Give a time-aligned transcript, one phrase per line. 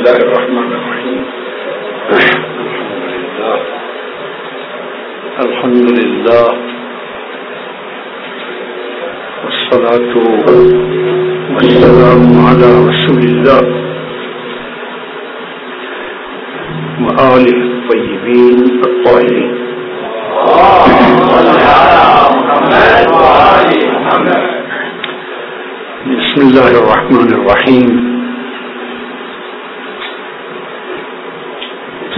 [0.00, 1.20] الله الرحمن الرحيم
[5.44, 6.46] الحمد لله
[9.44, 10.12] والصلاة
[11.52, 13.62] والسلام على رسول الله
[17.04, 18.58] وآله الطيبين
[18.88, 19.52] الطاهرين
[26.08, 28.19] بسم الله الرحمن الرحيم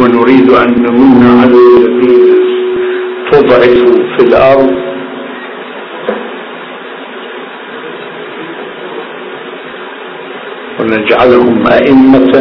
[0.03, 2.37] ونريد أن نمن على الذين
[3.33, 4.73] تضعفوا في الأرض.
[10.81, 12.35] ونجعلهم أئمة.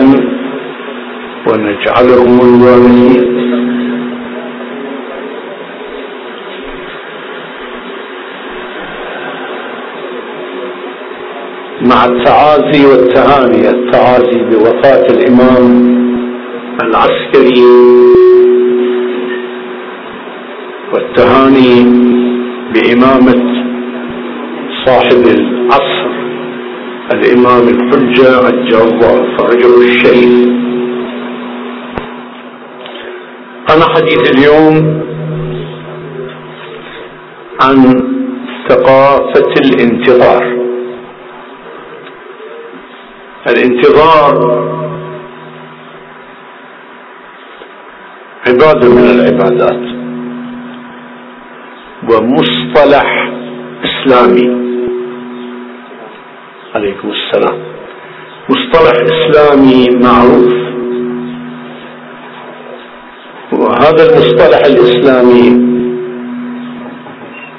[1.47, 3.31] ونجعلهم الوارثين
[11.81, 16.00] مع التعازي والتهاني التعازي بوفاة الإمام
[16.81, 17.61] العسكري.
[20.93, 21.83] والتهاني
[22.73, 23.63] بإمامة
[24.85, 26.11] صاحب العصر
[27.13, 28.39] الإمام الحجة
[28.81, 30.49] الله فرجه الشريف
[33.69, 35.01] أنا حديث اليوم
[37.61, 37.77] عن
[38.69, 40.43] ثقافة الانتظار.
[43.47, 44.35] الانتظار
[48.51, 49.83] عبادة من العبادات.
[52.09, 53.31] ومصطلح
[53.83, 54.47] إسلامي.
[56.75, 57.57] عليكم السلام.
[58.49, 60.53] مصطلح إسلامي معروف.
[63.53, 65.71] وهذا المصطلح الإسلامي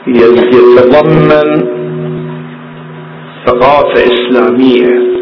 [0.06, 1.48] يتضمن
[3.46, 5.12] ثقافة إسلامية.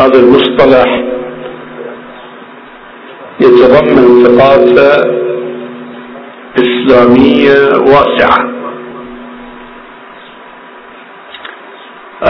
[0.00, 1.15] هذا المصطلح
[3.46, 5.16] يتضمن ثقافة
[6.58, 8.50] إسلامية واسعة.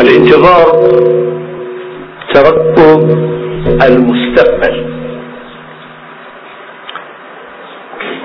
[0.00, 0.66] الانتظار
[2.34, 3.02] ترقب
[3.88, 4.86] المستقبل.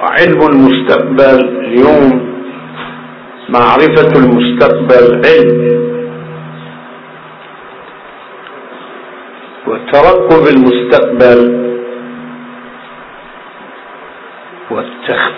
[0.02, 2.32] وعلم المستقبل اليوم
[3.50, 5.82] معرفة المستقبل علم.
[9.68, 11.71] وترقب المستقبل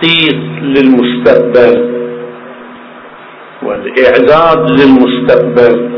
[0.04, 1.94] والتخطيط للمستقبل
[3.64, 5.90] والإعداد للمستقبل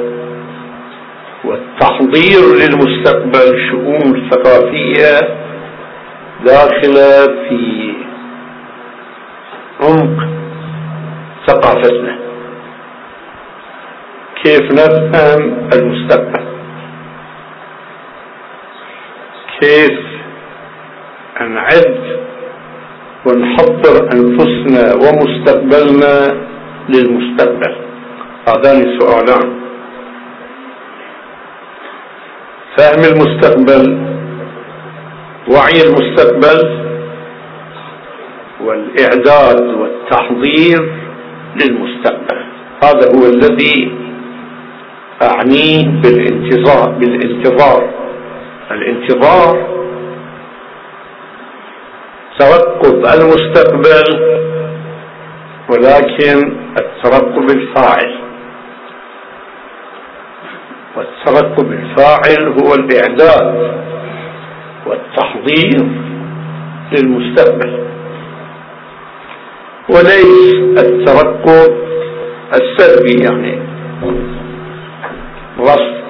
[1.45, 5.19] والتحضير للمستقبل شؤون ثقافية
[6.45, 7.93] داخلة في
[9.81, 10.27] عمق
[11.47, 12.17] ثقافتنا.
[14.43, 16.45] كيف نفهم المستقبل؟
[19.59, 19.99] كيف
[21.41, 22.15] نعد
[23.25, 26.15] ونحضر أنفسنا ومستقبلنا
[26.89, 27.75] للمستقبل.
[28.47, 29.47] هذان سؤالان.
[32.77, 33.83] فهم المستقبل
[35.47, 36.59] وعي المستقبل
[38.65, 40.93] والإعداد والتحضير
[41.61, 42.39] للمستقبل.
[42.83, 43.91] هذا هو الذي
[45.21, 47.89] أعنيه بالانتظار بالانتظار.
[48.71, 49.84] الانتظار
[52.39, 54.35] ترقب المستقبل
[55.69, 58.15] ولكن الترقب الفاعل.
[60.97, 63.75] والترقب الفاعل هو الإعداد
[64.85, 65.87] والتحضير
[66.91, 67.85] للمستقبل.
[69.89, 70.53] وليس
[70.85, 71.75] الترقب
[72.53, 73.59] السلبي يعني
[75.59, 76.04] رصد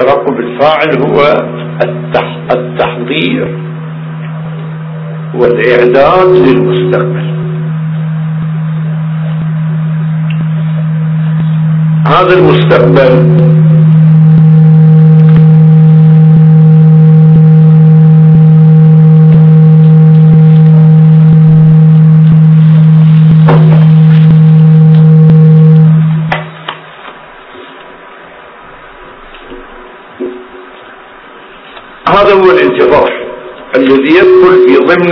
[0.00, 1.20] الترقب الفاعل هو
[2.52, 3.58] التحضير
[5.34, 7.26] والإعداد للمستقبل.
[12.06, 13.12] هذا المستقبل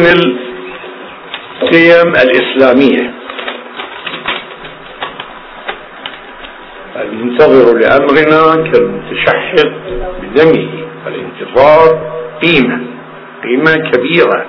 [0.05, 0.39] ضمن
[1.63, 3.15] القيم الإسلامية.
[6.97, 9.71] المنتظر لأمرنا كالمتشحذ
[10.23, 10.69] بدمه
[11.07, 12.13] الانتظار
[12.43, 12.81] قيمة
[13.43, 14.47] قيمة كبيرة.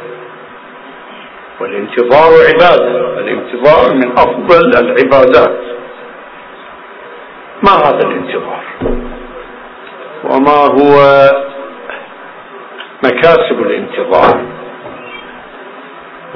[1.60, 5.60] والانتظار عبادة الانتظار من أفضل العبادات.
[7.63, 8.63] ما هذا الانتظار؟
[10.24, 10.96] وما هو
[13.04, 14.64] مكاسب الانتظار؟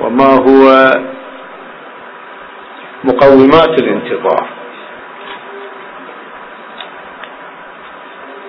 [0.04, 0.92] وما هو
[3.04, 4.50] مقومات الانتظار.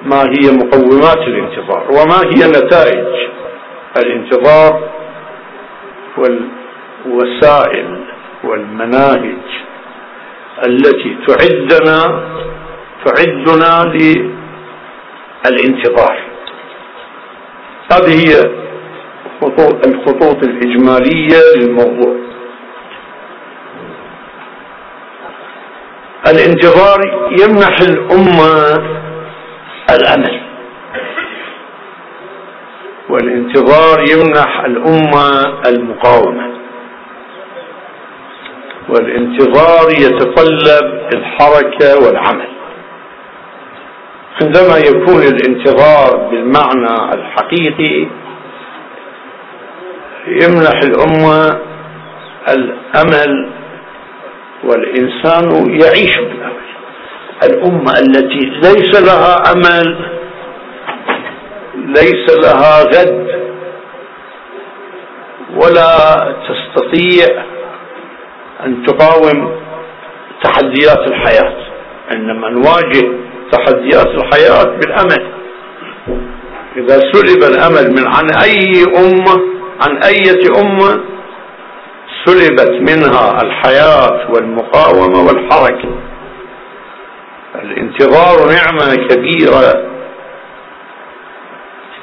[0.02, 3.28] ما هي مقومات الانتظار؟ وما هي نتائج
[3.96, 4.88] الانتظار
[6.18, 8.04] والوسائل
[8.44, 9.46] والمناهج
[10.66, 12.24] التي تعدنا
[13.04, 13.92] تعدنا
[15.46, 16.18] للانتظار؟
[17.92, 18.50] هذه هي
[19.42, 22.16] الخطوط الإجمالية للموضوع.
[26.28, 26.98] الانتظار
[27.40, 28.78] يمنح الأمة
[29.90, 30.40] الأمل.
[33.10, 36.50] والانتظار يمنح الأمة المقاومة.
[38.88, 42.48] والانتظار يتطلب الحركة والعمل.
[44.42, 48.08] عندما يكون الانتظار بالمعنى الحقيقي
[50.30, 51.58] يمنح الأمة
[52.48, 53.50] الأمل
[54.64, 56.60] والإنسان يعيش بالأمل.
[57.42, 59.98] الأمة التي ليس لها أمل
[61.74, 63.40] ليس لها غد
[65.56, 65.94] ولا
[66.48, 67.44] تستطيع
[68.66, 69.60] أن تقاوم
[70.42, 71.56] تحديات الحياة.
[72.12, 73.08] إنما نواجه
[73.52, 75.30] تحديات الحياة بالأمل.
[76.76, 81.00] إذا سلب الأمل من عن أي أمة عن أية أمة
[82.24, 85.88] سلبت منها الحياة والمقاومة والحركة.
[87.54, 89.90] الانتظار نعمة كبيرة.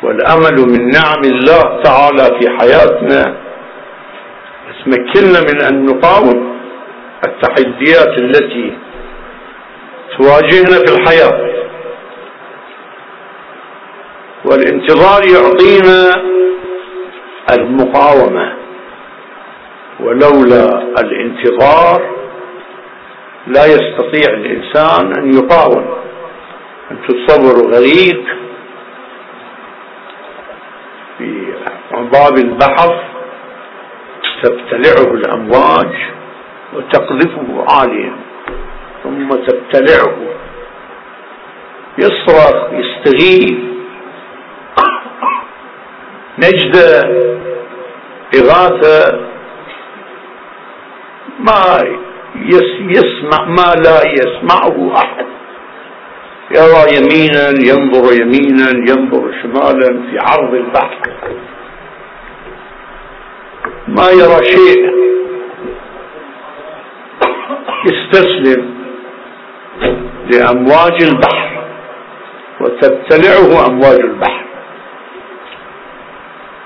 [0.04, 3.38] والأمل من نعم الله تعالى في حياتنا.
[4.86, 6.58] تمكننا من أن نقاوم
[7.28, 8.74] التحديات التي
[10.18, 11.48] تواجهنا في الحياة.
[14.46, 16.12] والانتظار يعطينا
[17.52, 18.54] المقاومة
[20.00, 22.02] ولولا الانتظار
[23.48, 25.86] لا يستطيع الإنسان أن يقاوم
[26.92, 28.24] أن تتصور غريق
[31.18, 31.54] في
[32.14, 33.04] باب البحر
[34.44, 35.90] تبتلعه الأمواج
[36.74, 38.12] وتقذفه عاليا
[39.04, 40.18] ثم تبتلعه
[41.98, 43.58] يصرخ يستغيث
[46.38, 47.02] نجدة
[48.36, 49.20] إغاثة
[51.40, 51.84] ما
[52.90, 55.26] يسمع ما لا يسمعه أحد.
[56.52, 61.00] يرى يمينا ينظر يمينا ينظر شمالا في عرض البحر.
[63.88, 64.98] ما يرى شيء.
[67.86, 68.78] يستسلم
[70.32, 71.64] لأمواج البحر
[72.62, 74.47] وتبتلعه أمواج البحر.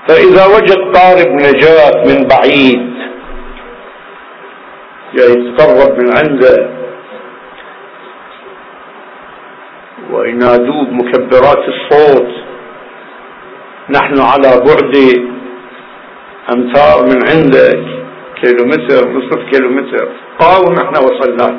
[0.08, 2.92] فإذا وجد طالب نجاة من بعيد
[5.14, 6.70] يتقرب من عنده
[10.10, 12.28] وينادوه بمكبرات الصوت
[13.90, 14.96] نحن على بعد
[16.52, 17.84] أمتار من عندك
[18.42, 20.08] كيلومتر نصف كيلومتر
[20.38, 21.58] قاوم إحنا وصلناك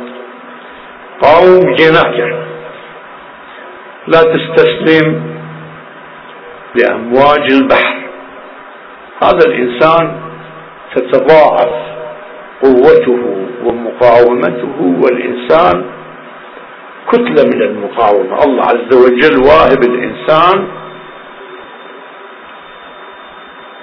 [1.22, 2.44] قاوم جيناك
[4.08, 5.34] لا تستسلم
[6.76, 8.03] لأمواج البحر.
[9.24, 10.22] هذا الإنسان
[10.96, 11.74] تتضاعف
[12.64, 13.22] قوته
[13.66, 15.86] ومقاومته والإنسان
[17.12, 18.44] كتلة من المقاومة.
[18.44, 20.68] الله عز وجل واهب الإنسان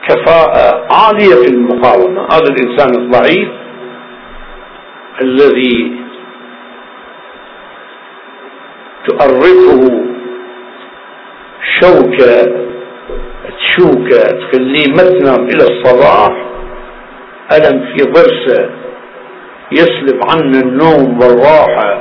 [0.09, 2.23] كفاءة عالية في المقاومة.
[2.23, 3.49] هذا الإنسان الضعيف
[5.20, 6.00] الذي
[9.09, 10.04] تؤرقه
[11.80, 12.61] شوكة
[13.59, 16.33] تشوكة تخليه ما تنام إلى الصباح
[17.52, 18.71] ألم في ضرسه
[19.73, 22.00] يسلب عنا النوم والراحة.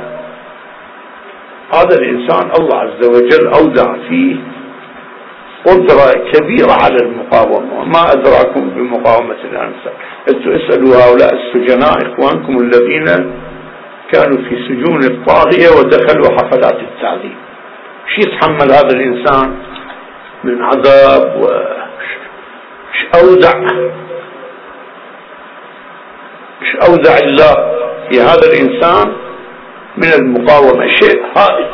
[1.74, 4.36] هذا الإنسان الله عز وجل أودع فيه
[5.66, 7.84] قدرة كبيرة على المقاومة.
[7.84, 9.36] ما أدراكم بمقاومة
[10.28, 13.04] أنتم اسألوا هؤلاء السجناء إخوانكم الذين
[14.12, 17.36] كانوا في سجون الطاغية ودخلوا حفلات التعذيب.
[18.06, 19.56] شو يتحمل هذا الإنسان؟
[20.44, 21.46] من عذاب و
[23.14, 23.52] أودع
[26.62, 27.54] إيش اودع الله
[28.10, 29.12] في هذا الإنسان
[29.96, 30.86] من المقاومة.
[30.86, 31.66] شيء هائل.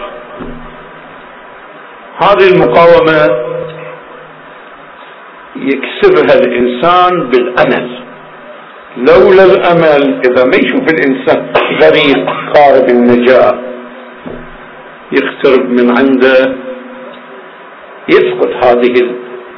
[2.22, 3.28] هذه المقاومة
[5.56, 7.98] يكسبها الإنسان بالأمل.
[8.96, 13.58] لولا الأمل إذا ما يشوف الإنسان غريق قارب النجاة
[15.12, 16.65] يقترب من عنده
[18.08, 19.10] يفقد هذه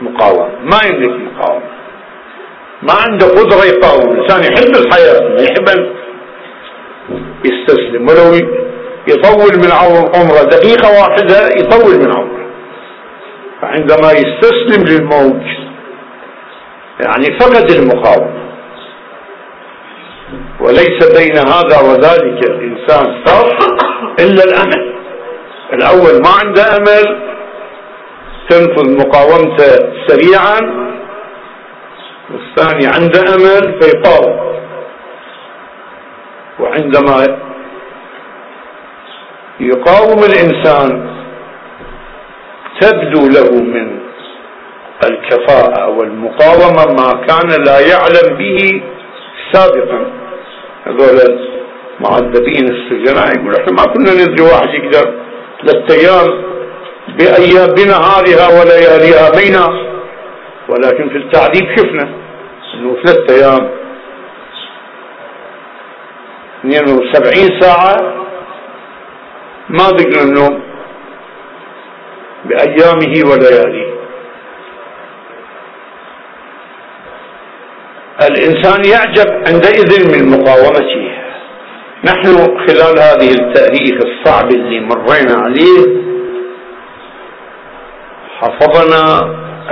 [0.02, 0.48] المقاومة.
[0.62, 1.66] ما يملك مقاومة.
[2.82, 4.12] ما عنده قدرة يقاوم.
[4.12, 5.88] الإنسان يحب الحياة ما يحب
[7.44, 8.08] يستسلم.
[8.08, 8.34] ولو
[9.08, 9.70] يطول من
[10.14, 12.48] عمره دقيقة واحدة يطول من عمره.
[13.62, 15.42] فعندما يستسلم للموت
[17.00, 18.48] يعني فقد المقاومة.
[20.60, 23.58] وليس بين هذا وذلك الإنسان فرق
[24.20, 24.94] إلا الأمل.
[25.72, 27.28] الأول ما عنده أمل
[28.48, 30.88] تنفذ مقاومته سريعا.
[32.30, 34.48] والثاني عنده أمل فيقاوم
[36.60, 37.38] وعندما
[39.60, 41.10] يقاوم الإنسان
[42.80, 43.98] تبدو له من
[45.04, 48.82] الكفاءة والمقاومة ما كان لا يعلم به
[49.52, 50.06] سابقا.
[50.86, 51.38] هذول
[52.00, 55.12] معذبين السجناء يقول إحنا ما كنا ندري واحد يقدر
[55.62, 56.42] ثلاث أيام
[57.18, 59.88] بايام بنهارها ولياليها بينا.
[60.68, 62.08] ولكن في التعذيب شفنا.
[62.75, 63.70] انه ثلاث أيام
[66.64, 67.96] 72 ساعة
[69.68, 70.62] ما بقنا النوم
[72.44, 73.98] بأيامه ولياليه.
[78.28, 81.08] الإنسان يعجب عندئذ من مقاومته.
[82.04, 86.08] نحن خلال هذه التاريخ الصعب اللي مرينا عليه
[88.40, 89.21] حفظنا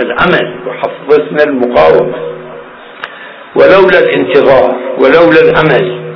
[0.03, 2.17] العمل وحفظتنا المقاومة.
[3.57, 6.07] ولولا الانتظار ولولا الأمل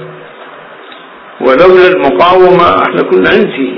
[1.40, 3.73] ولولا المقاومة إحنا كنا ننتهي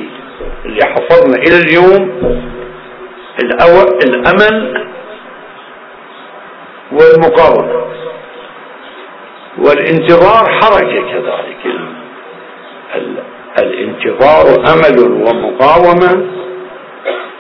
[0.65, 2.23] اللي حفظنا إلى اليوم
[4.07, 4.85] الأمل
[6.93, 7.83] والمقاومة.
[9.59, 11.63] والانتظار حركة كذلك.
[13.63, 16.27] الانتظار أمل ومقاومة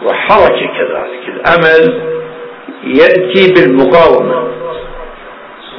[0.07, 1.25] وحركة كذلك.
[1.28, 2.00] الأمل
[2.85, 4.49] يأتي بالمقاومة.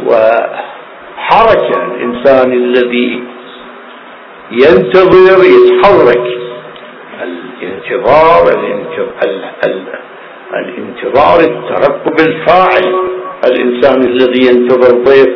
[0.08, 3.24] وحركة الإنسان الذي
[4.52, 6.28] ينتظر يتحرك.
[7.24, 8.44] الانتظار
[10.54, 12.94] الانتظار الترقب الفاعل.
[13.48, 15.30] الإنسان الذي ينتظر ضيف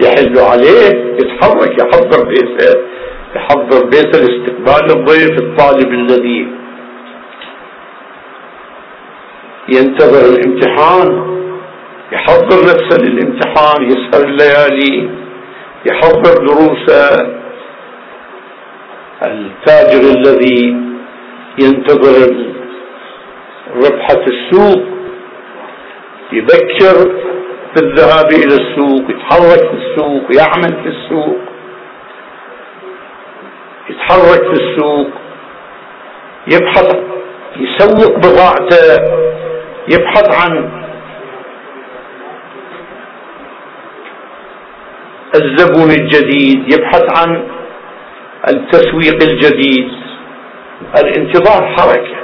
[0.00, 2.80] يحل عليه يتحرك يحضر بيته
[3.36, 6.48] يحضر بيته لاستقبال الضيف الطالب الذي
[9.68, 11.34] ينتظر الامتحان
[12.12, 15.10] يحضر نفسه للامتحان يسهر الليالي
[15.86, 17.34] يحضر دروسه
[19.22, 20.76] التاجر الذي
[21.62, 22.34] ينتظر
[23.76, 24.82] ربحة السوق
[26.32, 27.24] يبكر
[27.74, 31.36] في الذهاب إلى السوق يتحرك في السوق يعمل في السوق
[33.90, 35.08] يتحرك في السوق
[36.52, 36.96] يبحث
[37.56, 39.33] يسوق بضاعته.
[39.88, 40.70] يبحث عن
[45.34, 47.48] الزبون الجديد يبحث عن
[48.48, 49.88] التسويق الجديد.
[50.98, 52.16] الانتظار حركة.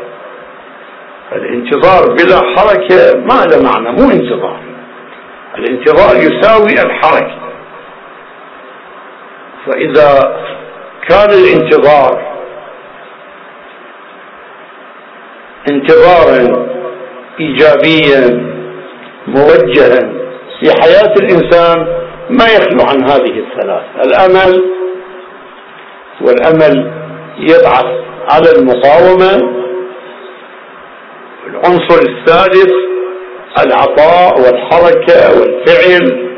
[1.32, 4.60] الانتظار بلا حركة ما له معنى مو انتظار.
[5.58, 7.38] الانتظار يساوي الحركة.
[9.66, 10.36] فإذا
[11.08, 12.30] كان الانتظار
[15.70, 16.70] انتظارا
[17.40, 18.50] ايجابيا
[19.26, 20.12] موجها
[20.60, 21.86] في حياة الإنسان
[22.30, 23.82] ما يخلو عن هذه الثلاث.
[24.04, 24.64] الأمل
[26.20, 26.92] والأمل
[27.38, 27.86] يبعث
[28.30, 29.60] على المقاومة.
[31.46, 32.72] العنصر الثالث
[33.64, 36.30] العطاء والحركة والفعل.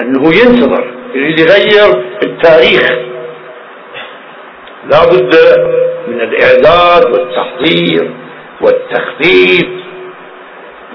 [0.00, 2.90] أنه ينتظر يريد يغير التاريخ.
[4.90, 5.34] لا بد
[6.08, 8.23] من الإعداد والتحضير.
[8.64, 9.68] والتخطيط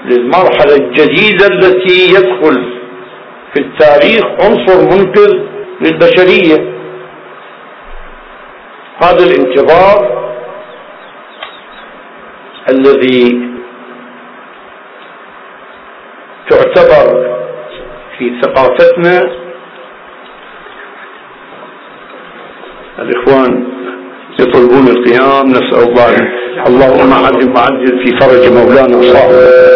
[0.04, 2.80] للمرحلة الجديدة التي يدخل
[3.54, 5.38] في التاريخ عنصر منقذ
[5.80, 6.74] للبشرية.
[9.02, 10.20] هذا الانتظار
[12.70, 13.50] الذي
[16.50, 17.36] تعتبر
[18.18, 19.30] في ثقافتنا
[22.98, 23.79] الإخوان
[24.38, 26.14] يطلبون القيام نسأل الله
[26.66, 29.70] اللهم عجل وعجل في فرج مولانا صاحب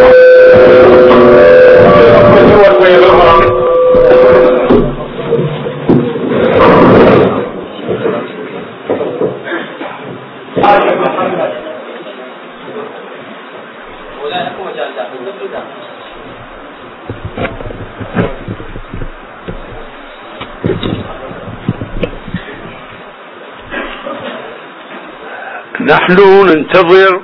[25.85, 26.17] نحن
[26.49, 27.21] ننتظر.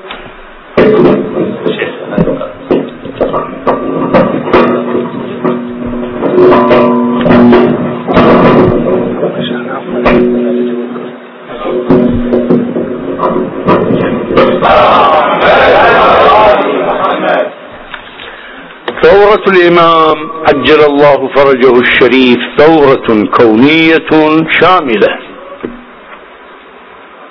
[19.02, 20.16] ثورة الإمام
[20.48, 24.10] عجل الله فرجه الشريف ثورة كونية
[24.60, 25.29] شاملة.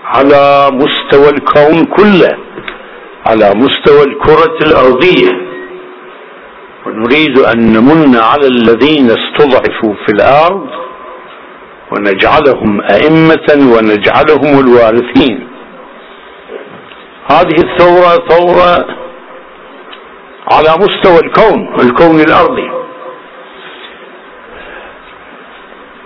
[0.10, 2.38] على مستوى الكون كله
[3.26, 5.50] على مستوى الكرة الأرضية.
[6.86, 10.68] ونريد أن نمن على الذين استضعفوا في الأرض
[11.92, 15.48] ونجعلهم أئمة ونجعلهم الوارثين.
[17.32, 18.86] هذه الثورة ثورة
[20.52, 22.70] على مستوى الكون الكون الأرضي.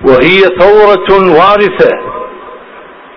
[0.06, 2.13] وهي ثورة وارثة.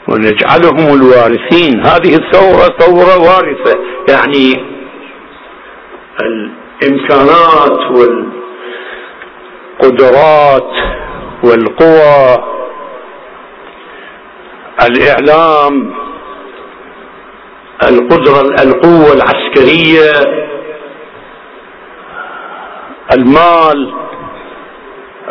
[0.09, 1.87] ونجعلهم الوارثين.
[1.87, 3.79] هذه الثورة ثورة وارثة.
[4.09, 4.77] يعني
[6.83, 7.79] الإمكانات
[9.81, 10.73] والقدرات
[11.45, 12.39] والقوى
[14.83, 15.95] الإعلام
[17.83, 20.13] القدرة القوة العسكرية
[23.13, 23.95] المال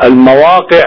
[0.03, 0.83] المواقع.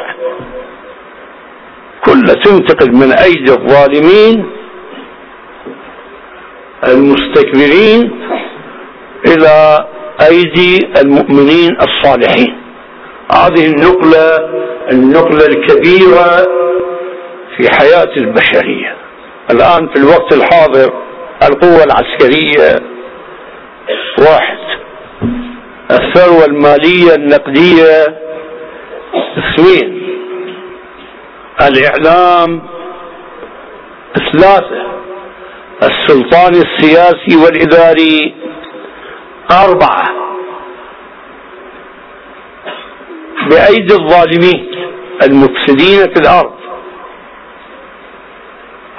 [2.09, 4.47] كلها تنتقل من أيدي الظالمين
[6.89, 8.11] المستكبرين
[9.27, 9.85] إلى
[10.31, 12.57] أيدي المؤمنين الصالحين.
[13.33, 14.39] هذه النقلة
[14.93, 16.47] النقلة الكبيرة
[17.57, 18.97] في حياة البشرية.
[19.51, 20.93] الآن في الوقت الحاضر
[21.43, 22.81] القوة العسكرية
[24.19, 24.59] واحد
[25.91, 28.19] الثروة المالية النقدية
[29.39, 30.18] اثنين
[31.61, 32.63] الإعلام
[34.33, 34.89] ثلاثة
[35.83, 38.35] السلطان السياسي والإداري
[39.51, 40.09] أربعة.
[43.51, 44.69] بأيدي الظالمين
[45.23, 46.53] المفسدين في الأرض.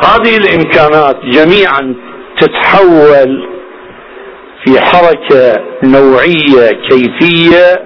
[0.04, 1.96] هذه الإمكانات جميعا
[2.42, 3.50] تتحول
[4.66, 7.86] في حركة نوعية كيفية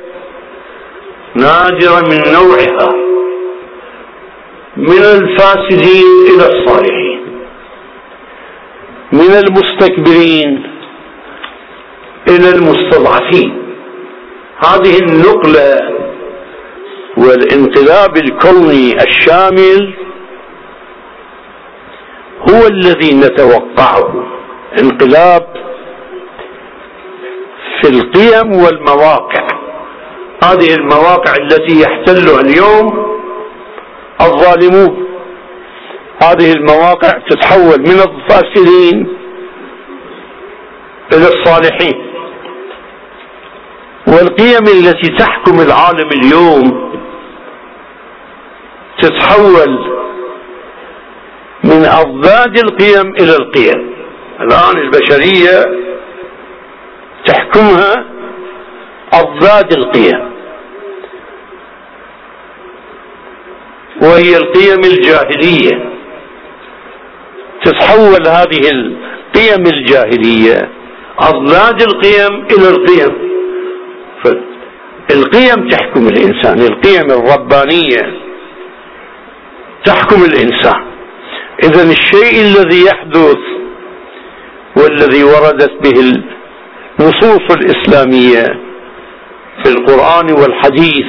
[1.36, 3.13] نادرة من نوعها.
[4.78, 7.20] من الفاسدين إلى الصالحين.
[9.12, 10.64] من المستكبرين
[12.28, 13.64] إلى المستضعفين.
[14.66, 15.80] هذه النقلة
[17.18, 19.94] والانقلاب الكوني الشامل
[22.50, 24.26] هو الذي نتوقعه.
[24.82, 25.48] انقلاب
[27.82, 29.48] في القيم والمواقع.
[30.44, 33.13] هذه المواقع التي يحتلها اليوم
[34.22, 35.08] الظالمون.
[36.22, 39.18] هذه المواقع تتحول من الفاسدين
[41.14, 42.14] إلى الصالحين.
[44.08, 46.94] والقيم التي تحكم العالم اليوم
[49.02, 49.94] تتحول
[51.64, 53.94] من أضداد القيم إلى القيم.
[54.42, 55.66] الآن البشرية
[57.26, 58.06] تحكمها
[59.14, 60.33] أضداد القيم.
[64.02, 65.94] وهي القيم الجاهلية.
[67.66, 70.70] تتحول هذه القيم الجاهلية
[71.20, 73.34] أضداد القيم إلى القيم.
[75.12, 78.20] القيم تحكم الإنسان القيم الربانية
[79.86, 80.86] تحكم الإنسان.
[81.64, 83.38] إذا الشيء الذي يحدث
[84.78, 86.00] والذي وردت به
[87.00, 88.60] النصوص الإسلامية
[89.64, 91.06] في القرآن والحديث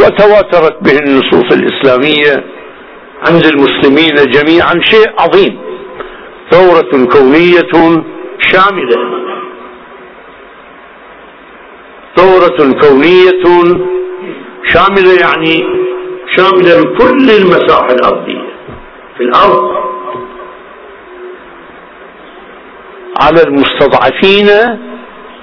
[0.00, 2.44] وتواترت به النصوص الإسلامية
[3.26, 5.58] عند المسلمين جميعا شيء عظيم
[6.50, 8.02] ثورة كونية
[8.38, 9.22] شاملة.
[12.16, 13.44] ثورة كونية
[14.64, 15.64] شاملة يعني
[16.36, 18.52] شاملة لكل المساحة الأرضية
[19.16, 19.72] في الأرض.
[23.20, 24.46] على المستضعفين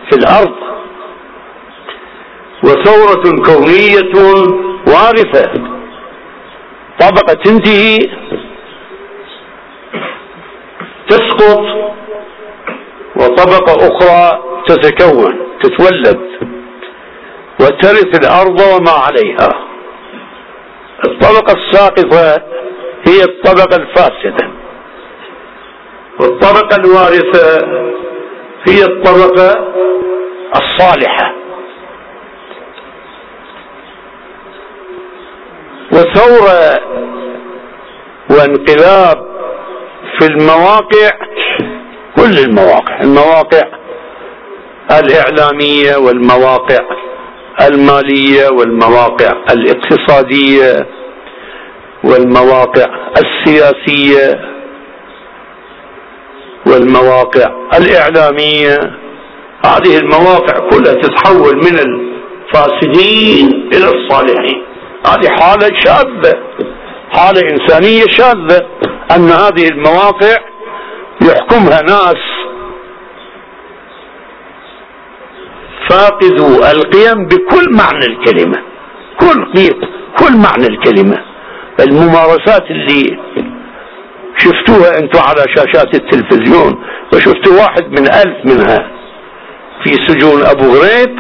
[0.09, 0.55] في الأرض.
[2.63, 4.13] وثورة كونية
[4.87, 5.51] وارثة
[6.99, 7.97] طبقة تنتهي
[11.09, 11.61] تسقط
[13.15, 16.29] وطبقة أخرى تتكون تتولد
[17.59, 19.49] وترث الأرض وما عليها.
[21.05, 22.43] الطبقة الساقطة
[23.07, 24.49] هي الطبقة الفاسدة.
[26.19, 27.67] والطبقة الوارثة
[28.67, 29.73] هي الطبقة
[30.55, 31.33] الصالحة.
[35.91, 36.79] وثورة
[38.29, 39.29] وانقلاب
[40.19, 41.09] في المواقع
[42.15, 43.63] كل المواقع المواقع
[44.99, 46.79] الإعلامية والمواقع
[47.61, 50.87] المالية والمواقع الاقتصادية
[52.03, 52.85] والمواقع
[53.17, 54.39] السياسية
[56.65, 58.77] والمواقع الإعلامية.
[59.65, 64.63] هذه المواقع كلها تتحول من الفاسدين إلى الصالحين.
[65.09, 66.39] هذه حالة شاذة
[67.11, 68.67] حالة إنسانية شاذة
[69.15, 70.35] أن هذه المواقع
[71.21, 72.17] يحكمها ناس.
[75.89, 78.57] فاقدوا القيم بكل معنى الكلمة
[79.19, 79.81] كل قيم
[80.19, 81.23] كل معنى الكلمة.
[81.79, 83.19] الممارسات اللي
[84.37, 88.91] شفتوها أنتم على شاشات التلفزيون وشفتوا واحد من ألف منها
[89.83, 91.19] في سجون أبو غريب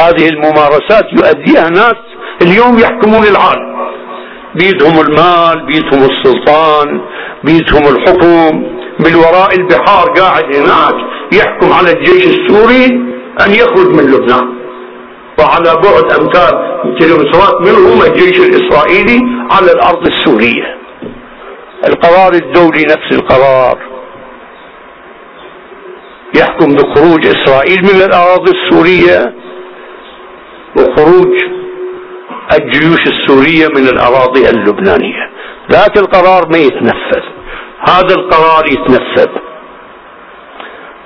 [0.00, 1.96] هذه الممارسات يؤديها ناس
[2.42, 3.74] اليوم يحكمون العالم
[4.54, 7.00] بيدهم المال بيدهم السلطان
[7.44, 8.74] بيدهم الحكم.
[8.98, 10.94] من وراء البحار قاعد هناك
[11.32, 12.86] يحكم على الجيش السوري
[13.46, 14.54] أن يخرج من لبنان.
[15.38, 16.52] وعلى بعد أمتار
[16.98, 19.20] كيلومترات منهم الجيش الإسرائيلي
[19.50, 20.78] على الأرض السورية.
[21.86, 23.78] القرار الدولي نفس القرار.
[26.36, 29.34] يحكم بخروج إسرائيل من الأراضي السورية.
[30.76, 31.32] وخروج
[32.52, 35.30] الجيوش السورية من الأراضي اللبنانية.
[35.70, 37.22] ذات القرار ما يتنفذ.
[37.88, 39.28] هذا القرار يتنفذ.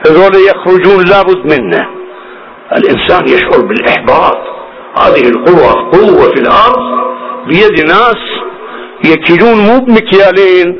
[0.06, 1.88] هذول يخرجون لابد منه.
[2.76, 4.38] الإنسان يشعر بالإحباط.
[4.98, 6.98] هذه القوة قوة في الأرض.
[7.46, 8.16] بيد ناس
[9.04, 10.78] يكيلون مو بمكيالين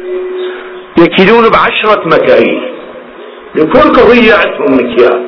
[0.99, 2.75] يكيلون بعشرة مكاييل
[3.55, 5.28] لكل قضية عندهم مكيال.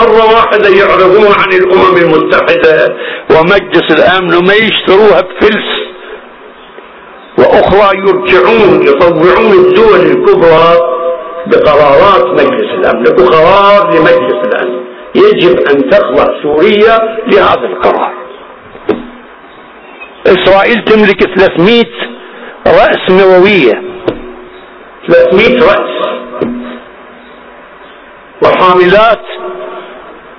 [0.00, 2.96] مرة واحدة يعرضون عن الأمم المتحدة
[3.30, 5.82] ومجلس الأمن وما يشتروها بفلس.
[7.38, 10.76] وأخرى يرجعون يطوعون الدول الكبرى
[11.46, 14.82] بقرارات مجلس الأمن بقرار لمجلس الأمن.
[15.14, 16.98] يجب أن تخضع سوريا
[17.32, 18.12] لهذا القرار.
[20.26, 21.84] إسرائيل تملك 300
[22.66, 23.82] رأس نووية.
[25.08, 25.92] 300 رأس.
[28.44, 29.24] وحاملات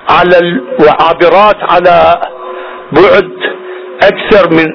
[0.08, 2.20] على وعابرات على
[2.92, 3.30] بعد
[4.02, 4.66] أكثر من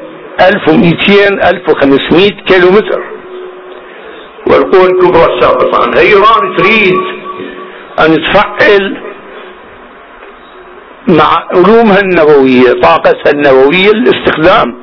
[0.42, 3.04] 1200 1500 كيلو متر
[4.48, 6.98] والقوى الكبرى السابقة عنها إيران تريد
[8.00, 8.98] أن تفعل
[11.08, 14.76] مع علومها النووية طاقتها النووية الاستخدام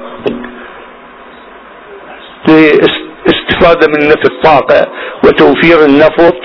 [2.48, 4.86] لاستفادة من نفط الطاقة
[5.24, 6.36] وتوفير النفط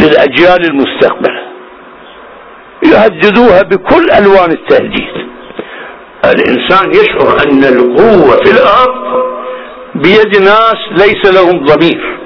[0.00, 1.49] للأجيال المستقبلة
[2.84, 5.30] يهددوها بكل ألوان التهديد
[6.24, 9.30] الإنسان يشعر أن القوة في الأرض
[9.94, 12.18] بيد ناس ليس لهم ضمير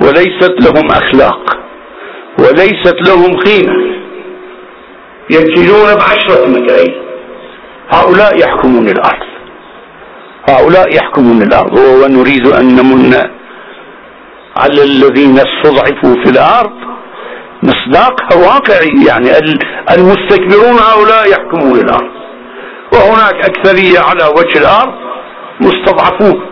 [0.00, 1.56] وليست لهم أخلاق
[2.38, 3.96] وليست لهم قيمة
[5.30, 6.94] يكيلون بعشرة مكاييل
[7.90, 9.26] هؤلاء يحكمون الأرض.
[10.50, 11.78] هؤلاء يحكمون الأرض.
[11.78, 13.14] ونريد أن نمن
[14.56, 16.76] على الذين استضعفوا في الأرض
[17.62, 19.30] مصداقها واقعي يعني
[19.90, 22.10] المستكبرون هؤلاء يحكمون الأرض.
[22.92, 24.94] وهناك أكثرية على وجه الأرض
[25.60, 26.46] مستضعفون.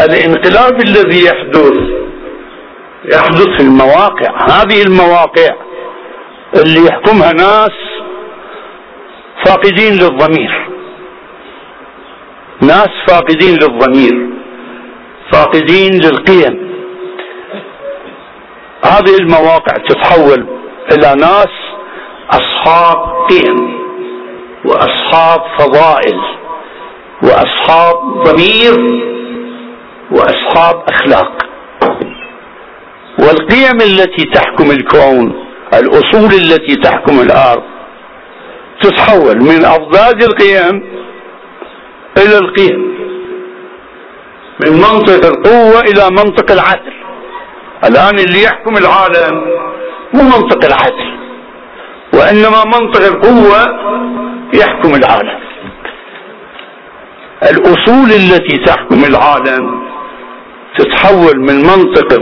[0.00, 1.72] الانقلاب الذي يحدث
[3.14, 5.54] يحدث في المواقع هذه المواقع
[6.56, 7.70] اللي يحكمها ناس
[9.44, 10.68] فاقدين للضمير.
[12.62, 14.30] ناس فاقدين للضمير
[15.32, 16.65] فاقدين للقيم.
[18.86, 20.46] هذه المواقع تتحول
[20.92, 21.48] إلى ناس
[22.30, 22.98] أصحاب
[23.30, 23.76] قيم
[24.64, 26.20] وأصحاب فضائل
[27.22, 29.02] وأصحاب ضمير
[30.10, 31.32] وأصحاب أخلاق.
[33.18, 37.62] والقيم التي تحكم الكون الأصول التي تحكم الأرض
[38.82, 40.82] تتحول من أضداد القيم
[42.18, 42.96] إلى القيم
[44.66, 46.92] من منطق القوة إلى منطق العدل.
[47.84, 49.44] الآن اللي يحكم العالم
[50.14, 51.16] مو منطق العدل
[52.14, 53.66] وإنما منطق القوة
[54.54, 55.38] يحكم العالم.
[57.42, 59.82] الأصول التي تحكم العالم
[60.78, 62.20] تتحول من منطق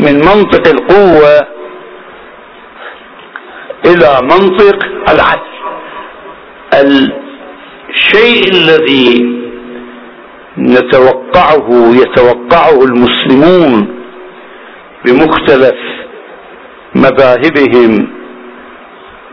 [0.00, 1.46] من منطق القوة
[3.86, 5.50] إلى منطق العدل.
[7.90, 9.40] الشيء الذي
[10.58, 13.99] نتوقعه يتوقعه المسلمون
[15.04, 15.74] بمختلف
[16.94, 18.10] مذاهبهم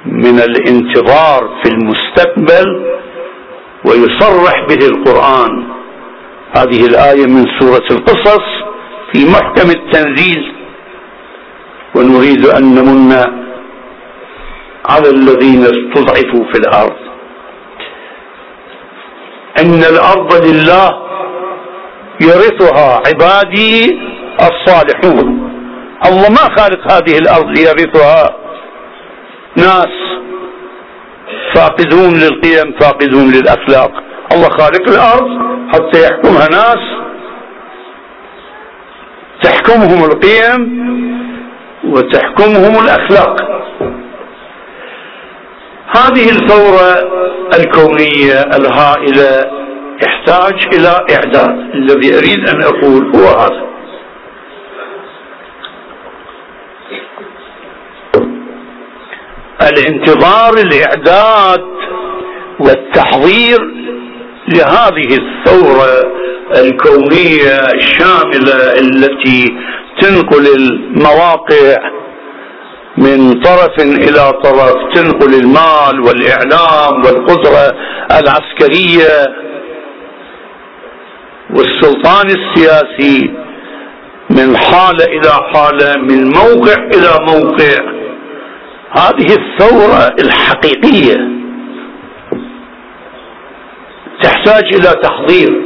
[0.06, 2.98] من الانتظار في المستقبل
[3.86, 5.68] ويصرح به القرآن.
[6.58, 8.44] هذه الآية من سورة القصص
[9.14, 10.54] في محكم التنزيل.
[11.96, 13.12] ونريد أن نمن
[14.90, 16.96] على الذين استضعفوا في الأرض.
[19.62, 21.08] إن الأرض لله
[22.22, 24.00] يرثها عبادي
[24.42, 25.47] الصالحون.
[26.06, 28.36] الله ما خالق هذه الأرض ليرثها.
[29.58, 29.94] ناس
[31.54, 33.92] فاقدون للقيم فاقدون للأخلاق.
[34.32, 35.30] الله خالق الأرض
[35.74, 36.80] حتى يحكمها ناس.
[39.44, 40.88] تحكمهم القيم
[41.84, 43.36] وتحكمهم الأخلاق.
[45.98, 46.94] هذه الثورة
[47.60, 49.52] الكونية الهائلة
[50.04, 51.58] يحتاج إلى إعداد.
[51.76, 53.68] الذي أريد أن أقول هو هذا.
[59.62, 61.62] الانتظار الإعداد
[62.60, 63.58] والتحضير
[64.48, 66.18] لهذه الثورة
[66.56, 69.46] الكونية الشاملة التي
[70.02, 71.78] تنقل المواقع
[72.98, 77.76] من طرف إلى طرف تنقل المال والإعلام والقدرة
[78.12, 79.28] العسكرية
[81.56, 83.34] والسلطان السياسي
[84.30, 87.97] من حالة إلى حالة من موقع إلى موقع.
[88.92, 91.28] هذه الثورة الحقيقية
[94.24, 95.62] تحتاج إلى تحضير.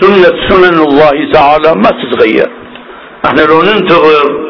[0.00, 2.50] سنة سنن الله تعالى ما تتغير.
[3.26, 4.44] إحنا لو ننتظر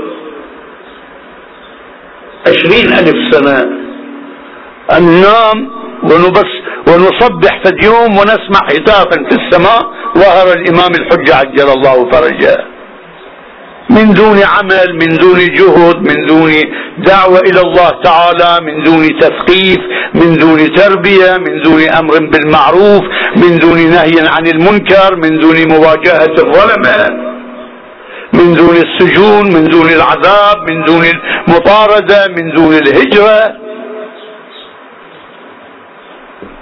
[2.49, 3.59] عشرين ألف سنة
[4.97, 5.71] أن ننام
[6.03, 6.51] ونبس
[6.89, 9.83] ونصبح في اليوم ونسمع هتافا في السماء
[10.19, 12.74] ظهر الإمام الحجة عجل الله فرجه.
[13.91, 16.53] من دون عمل من دون جهد من دون
[16.99, 19.79] دعوة إلى الله تعالى من دون تثقيف
[20.15, 23.03] من دون تربية من دون أمر بالمعروف
[23.37, 27.25] من دون نهي عن المنكر من دون مواجهة الظلمة
[28.33, 33.53] من دون السجون من دون العذاب من دون المطاردة من دون الهجرة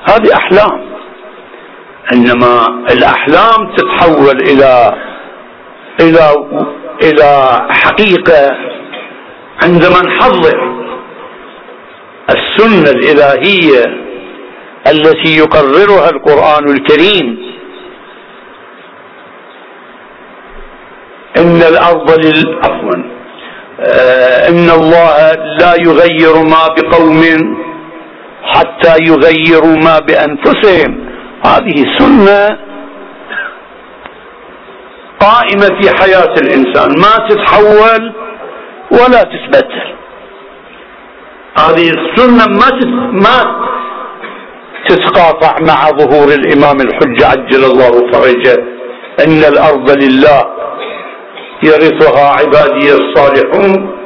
[0.08, 0.92] هذه أحلام
[2.14, 4.94] إنما الأحلام تتحول إلى
[6.00, 6.30] إلى
[7.02, 8.50] إلى حقيقة
[9.62, 10.72] عندما نحضر
[12.30, 13.84] السنة الإلهية
[14.86, 17.52] التي يقررها القرآن الكريم.
[21.36, 23.02] إن الأرض لل عفوا
[23.80, 27.22] آه إن الله لا يغير ما بقوم
[28.44, 31.12] حتى يغيروا ما بأنفسهم.
[31.46, 32.58] هذه سنة
[35.22, 36.90] قائمة في حياة الإنسان.
[37.04, 38.12] ما تتحول
[38.90, 39.94] ولا تتبدل.
[41.58, 42.68] هذه السنة ما
[43.12, 43.38] ما
[44.88, 48.64] تتقاطع مع ظهور الإمام الحجة عجل الله فرجه.
[49.26, 50.46] إن الأرض لله
[51.62, 53.98] يرثها عبادي الصالحون.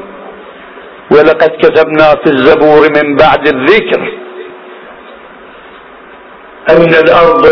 [1.10, 4.12] ولقد كتبنا في الزبور من بعد الذكر
[6.70, 7.46] أن الأرض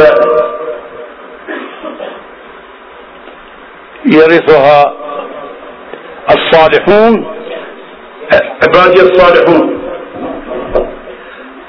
[4.07, 4.93] يرثها
[6.31, 7.27] الصالحون.
[8.63, 9.81] عبادي الصالحون.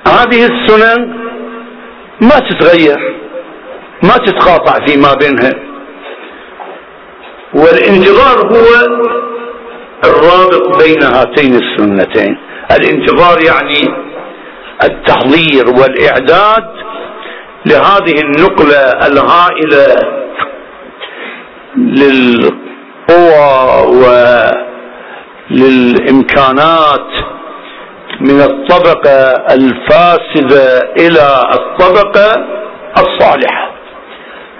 [0.08, 1.15] هذه السنن
[2.21, 3.15] ما تتغير
[4.04, 5.54] ما تتقاطع فيما بينها.
[7.54, 8.67] والانتظار هو
[10.04, 12.38] الرابط بين هاتين السنتين.
[12.71, 14.06] الانتظار يعني
[14.84, 16.65] التحضير والإعداد
[17.65, 20.15] لهذه النقلة الهائلة
[21.78, 23.56] للقوى
[25.52, 27.10] وللإمكانات
[28.22, 29.20] من الطبقة
[29.54, 32.46] الفاسدة إلى الطبقة
[32.98, 33.72] الصالحة.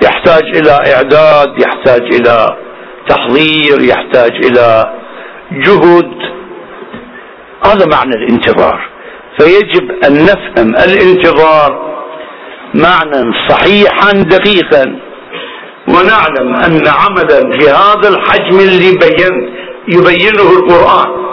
[0.04, 2.56] يحتاج إلى إعداد يحتاج إلى
[3.10, 4.94] تحضير يحتاج إلى
[5.52, 6.12] جهد.
[7.66, 8.90] هذا معنى الانتظار.
[9.40, 11.96] فيجب أن نفهم الانتظار
[12.74, 15.00] معنى صحيحا دقيقا.
[15.88, 19.56] ونعلم أن عملا بهذا الحجم اللي بين
[19.88, 21.26] يبينه القرآن.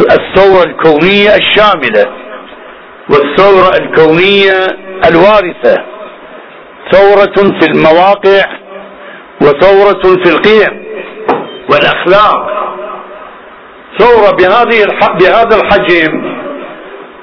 [0.00, 2.06] الثورة الكونية الشاملة
[3.10, 4.66] والثورة الكونية
[5.08, 5.84] الوارثة.
[6.92, 8.44] ثورة في المواقع
[9.40, 10.84] وثورة في القيم
[11.70, 12.54] والأخلاق.
[13.98, 14.84] ثورة بهذه
[15.20, 16.34] بهذا الحجم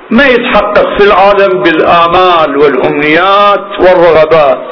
[0.10, 4.68] ما يتحقق في العالم بالآمال والأمنيات والرغبات.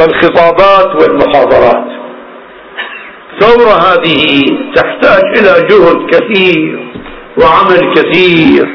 [0.00, 1.86] والخطابات والمحاضرات.
[3.40, 4.42] ثورة هذه
[4.74, 6.92] تحتاج إلى جهد كثير
[7.38, 8.68] وعمل كثير.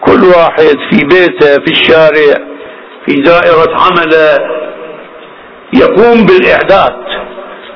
[0.00, 2.34] كل واحد في بيته في الشارع
[3.06, 4.38] في دائرة عمله
[5.72, 7.02] يقوم بالإعداد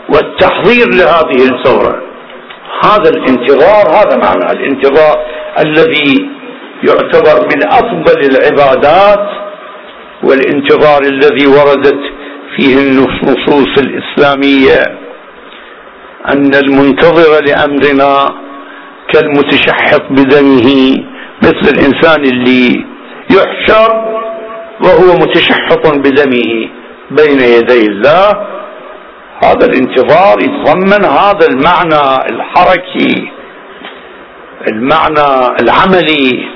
[0.08, 2.02] والتحضير لهذه الثورة.
[2.84, 5.16] هذا الانتظار هذا معنى الانتظار
[5.58, 6.30] الذي
[6.84, 9.28] يعتبر من أفضل العبادات
[10.22, 12.15] والانتظار الذي وردت
[12.56, 14.98] فيه النصوص الإسلامية
[16.28, 18.34] أن المنتظر لأمرنا
[19.12, 20.96] كالمتشحط بدمه
[21.42, 22.84] مثل الإنسان اللي
[23.30, 23.90] يحشر
[24.80, 26.68] وهو متشحط بدمه
[27.10, 28.46] بين يدي الله.
[29.42, 33.28] هذا الانتظار يتضمن هذا المعنى الحركي
[34.68, 36.48] المعنى العملي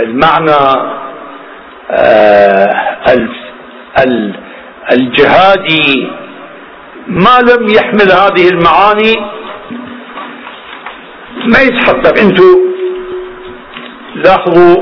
[0.00, 0.90] المعنى
[1.90, 2.70] آه
[4.92, 6.08] الجهادي
[7.06, 9.14] ما لم يحمل هذه المعاني
[11.46, 12.18] ما يتحقق.
[12.18, 12.58] أنتم
[14.14, 14.76] لاحظوا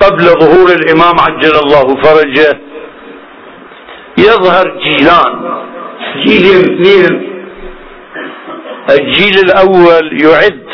[0.00, 2.60] قبل ظهور الإمام عجل الله فرجه
[4.18, 5.56] يظهر جيلان.
[6.26, 7.32] جيل اثنين
[8.90, 10.66] الجيل الأول يعد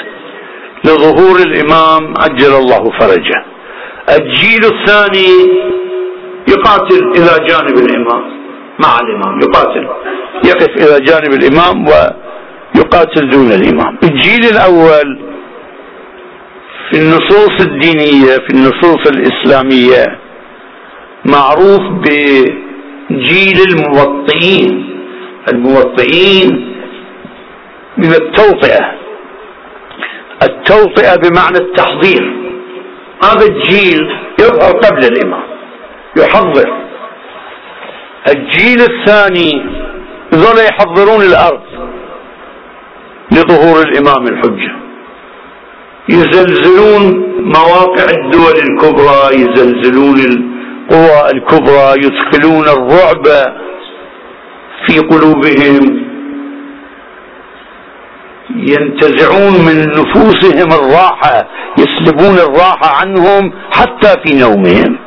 [0.85, 3.45] لظهور الإمام عجل الله فرجه.
[4.09, 5.33] الجيل الثاني
[6.49, 8.43] يقاتل إلى جانب الإمام.
[8.85, 9.89] مع الإمام يقاتل.
[10.45, 13.99] يقف إلى جانب الإمام ويقاتل دون الإمام.
[14.03, 15.19] الجيل الأول
[16.91, 20.19] في النصوص الدينية في النصوص الإسلامية
[21.25, 24.89] معروف بجيل الموطئين.
[25.53, 26.75] الموطئين
[27.99, 28.93] من التوطئة.
[30.43, 32.33] التوطئة بمعنى التحضير.
[33.25, 34.01] هذا الجيل
[34.41, 35.52] يظهر قبل الإمام.
[36.17, 36.83] يحضر.
[38.29, 39.65] الجيل الثاني
[40.35, 41.63] ظل يحضرون الأرض
[43.33, 44.73] لظهور الإمام الحجة.
[46.09, 47.03] يزلزلون
[47.45, 53.27] مواقع الدول الكبرى يزلزلون القوى الكبرى يدخلون الرعب
[54.87, 56.03] في قلوبهم.
[58.57, 61.49] ينتزعون من نفوسهم الراحة
[61.79, 64.99] يسلبون الراحة عنهم حتى في نومهم.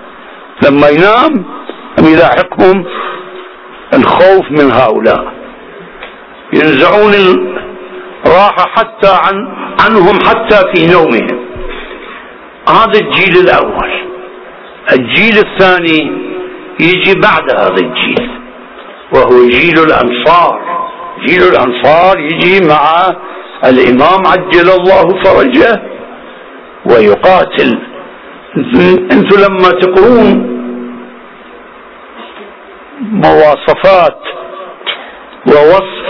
[0.63, 1.45] لما ينام
[1.99, 2.85] يلاحقهم
[3.93, 5.33] الخوف من هؤلاء.
[6.53, 7.13] ينزعون
[8.25, 9.47] الراحة حتى عن
[9.79, 11.45] عنهم حتى في نومهم.
[12.69, 13.91] هذا الجيل الأول.
[14.91, 16.11] الجيل الثاني
[16.79, 18.29] يجي بعد هذا الجيل.
[19.13, 20.59] وهو جيل الأنصار.
[21.25, 23.15] جيل الأنصار يجي مع
[23.65, 25.81] الإمام عجل الله فرجه
[26.85, 27.79] ويقاتل
[28.57, 30.55] أنتم لما تقرون
[33.01, 34.19] مواصفات
[35.47, 36.05] ووصف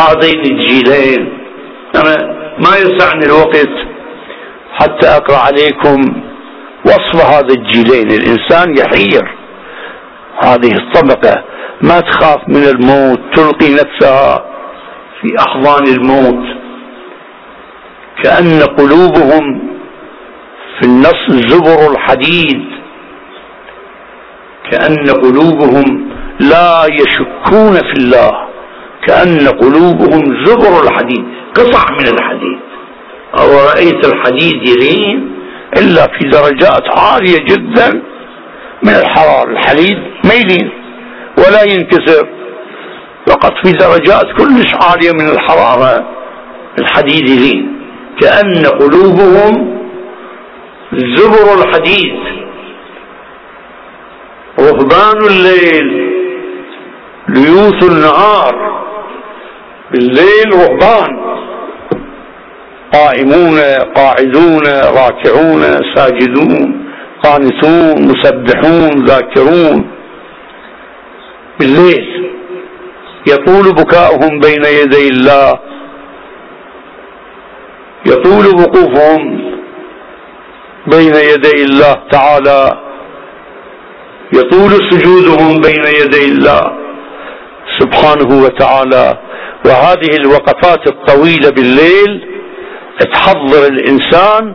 [0.00, 1.38] هذين الجيلين
[1.94, 2.16] أنا
[2.58, 3.70] ما يسعني الوقت
[4.72, 6.22] حتى أقرأ عليكم
[6.86, 8.10] وصف هذا الجيلين.
[8.10, 9.34] الإنسان يحير.
[10.38, 11.44] هذه الطبقة
[11.80, 14.44] ما تخاف من الموت تلقي نفسها
[15.20, 16.44] في أحضان الموت.
[18.22, 19.73] كأن قلوبهم
[20.80, 22.64] في النص زبر الحديد.
[24.70, 26.10] كأن قلوبهم
[26.40, 28.32] لا يشكون في الله.
[29.06, 31.24] كأن قلوبهم زبر الحديد.
[31.54, 32.58] قطع من الحديد.
[33.38, 35.34] أو رأيت الحديد يلين؟
[35.78, 38.02] إلا في درجات عالية جدا
[38.82, 39.50] من الحرارة.
[39.50, 40.70] الحديد ما يلين
[41.38, 42.28] ولا ينكسر.
[43.26, 46.08] فقط في درجات كلش عالية من الحرارة.
[46.78, 47.80] الحديد يلين.
[48.20, 49.83] كأن قلوبهم
[50.98, 52.14] زبر الحديد.
[54.60, 56.14] رهبان الليل.
[57.28, 58.84] ليوث النهار.
[59.92, 61.24] بالليل رهبان
[62.92, 63.58] قائمون
[63.96, 64.62] قاعدون
[64.96, 65.62] راكعون
[65.94, 66.86] ساجدون
[67.24, 69.90] قانتون مسبحون ذاكرون.
[71.60, 72.30] بالليل.
[73.28, 75.58] يطول بكاؤهم بين يدي الله.
[78.06, 79.33] يطول وقوفهم.
[80.86, 82.78] بين يدي الله تعالى.
[84.32, 86.72] يطول سجودهم بين يدي الله
[87.78, 89.18] سبحانه وتعالى.
[89.66, 92.28] وهذه الوقفات الطويلة بالليل
[93.12, 94.54] تحضر الإنسان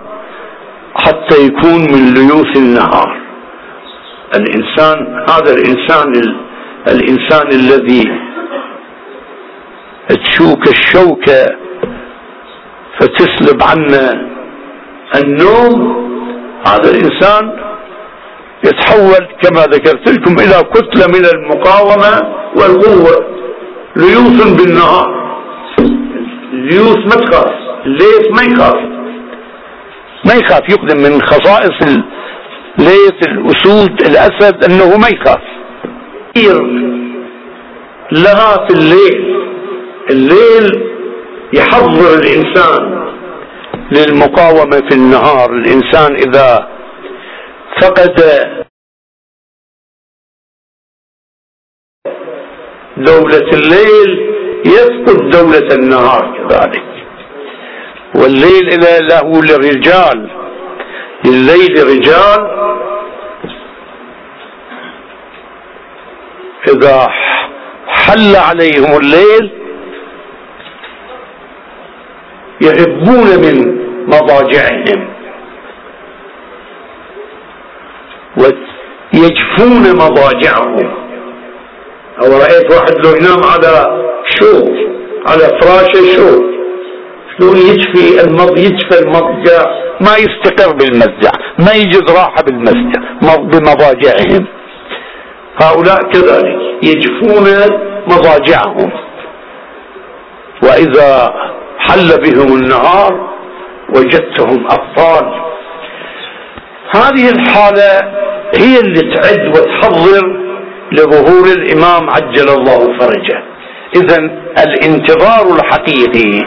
[0.95, 3.19] حتى يكون من ليوث النهار.
[4.35, 6.13] الإنسان هذا الإنسان
[6.87, 8.03] الإنسان الذي
[10.09, 11.55] تشوك الشوكة
[12.99, 14.21] فتسلب عنه
[15.15, 16.09] النوم
[16.67, 17.59] هذا الإنسان
[18.63, 23.25] يتحول كما ذكرت لكم إلى كتلة من المقاومة والقوة.
[23.95, 25.39] ليوث بالنهار.
[26.53, 27.53] ليوث ما تخاف.
[27.85, 28.79] الليث ما يخاف.
[30.25, 30.61] ما يخاف.
[30.69, 31.99] يقدم من خصائص
[32.79, 35.41] الليث الأسود الأسد أنه ما يخاف.
[38.11, 39.39] لها في الليل.
[40.11, 40.83] الليل
[41.53, 43.09] يحضر الإنسان.
[43.91, 45.53] للمقاومة في النهار.
[45.53, 46.69] الإنسان إذا
[47.81, 48.15] فقد
[52.97, 54.29] دولة الليل
[54.65, 56.83] يسقط دولة النهار كذلك.
[58.15, 60.29] والليل إلى له للرجال.
[61.25, 62.59] لليل رجال.
[66.67, 67.07] إذا
[67.87, 69.58] حل عليهم الليل
[72.61, 75.09] يهبون من مضاجعهم.
[78.37, 80.93] ويجفون مضاجعهم.
[82.21, 84.03] أو رأيت واحد لو ينام على
[84.39, 84.71] شوك
[85.27, 86.45] على فراشه شوك
[87.37, 89.63] شلون يجفي المض يجفى المضجع؟
[90.01, 93.01] ما يستقر بالمزع ما يجد راحة بالمزع
[93.37, 94.47] بمضاجعهم.
[95.61, 97.47] هؤلاء كذلك يجفون
[98.07, 98.91] مضاجعهم.
[100.63, 101.33] وإذا
[101.89, 103.29] حل بهم النهار
[103.95, 105.49] وجدتهم أبطال
[106.95, 108.19] هذه الحالة
[108.55, 110.39] هي اللي تعد وتحضر
[110.91, 113.43] لظهور الإمام عجل الله فرجه.
[113.95, 114.17] إذا
[114.57, 116.39] الانتظار الحقيقي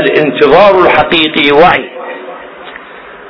[0.00, 1.90] الانتظار الحقيقي وعي.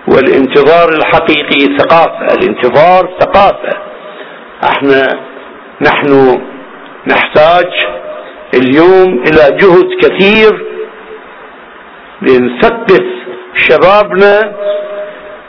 [0.09, 3.79] والانتظار الحقيقي ثقافة الانتظار ثقافة.
[4.65, 5.21] إحنا
[5.81, 6.41] نحن
[7.07, 7.67] نحتاج
[8.55, 10.68] اليوم إلى جهد كثير
[12.23, 13.05] لنثقف
[13.55, 14.53] شبابنا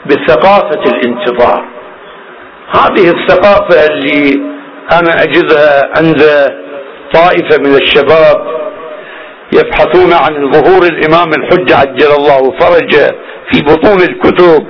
[0.06, 1.64] بثقافة الانتظار.
[2.70, 4.50] هذه الثقافة اللي
[4.92, 6.20] أنا اجدها عند
[7.14, 8.60] طائفة من الشباب
[9.52, 13.10] يبحثون عن ظهور الإمام الحجة عجل الله فرجه
[13.52, 14.66] في بطون الكتب